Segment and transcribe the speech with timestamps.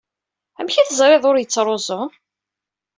[0.59, 2.01] Amek ay teẓriḍ ur yettruẓu?